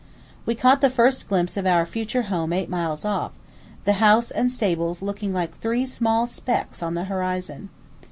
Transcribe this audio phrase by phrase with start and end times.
[0.47, 3.33] We caught the first glimpse of our future home eight miles off,
[3.85, 7.69] the house and stables looking like three small specks on the horizon.